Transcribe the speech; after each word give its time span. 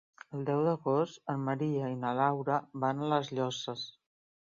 El 0.35 0.45
deu 0.45 0.59
d'agost 0.67 1.19
en 1.33 1.43
Maria 1.49 1.89
i 1.95 1.97
na 2.05 2.13
Laura 2.21 2.55
van 2.85 3.05
a 3.05 3.11
les 3.13 3.31
Llosses. 3.41 3.85